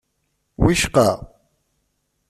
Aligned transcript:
Wicqa? 0.63 1.07